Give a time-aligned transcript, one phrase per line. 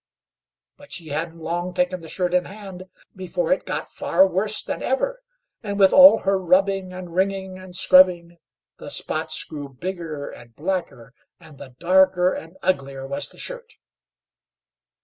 [0.77, 4.81] But she hadn't long taken the shirt in hand before it got far worse than
[4.81, 5.21] ever,
[5.61, 8.39] and with all her rubbing, and wringing, and scrubbing,
[8.79, 13.73] the spots grew bigger and blacker, and the darker and uglier was the shirt.